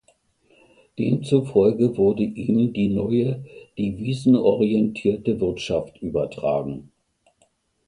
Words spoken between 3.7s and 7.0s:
devisenorientierte Wirtschaft übertragen.